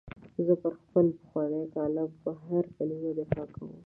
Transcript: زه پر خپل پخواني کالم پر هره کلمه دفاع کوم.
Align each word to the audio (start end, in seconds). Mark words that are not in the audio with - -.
زه 0.45 0.53
پر 0.61 0.73
خپل 0.81 1.05
پخواني 1.17 1.63
کالم 1.75 2.09
پر 2.21 2.35
هره 2.45 2.69
کلمه 2.77 3.09
دفاع 3.19 3.47
کوم. 3.55 3.69